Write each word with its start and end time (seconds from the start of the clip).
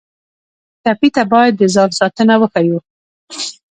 ټپي 0.83 1.09
ته 1.15 1.23
باید 1.33 1.53
د 1.57 1.63
ځان 1.75 1.89
ساتنه 1.99 2.35
وښیو. 2.39 2.79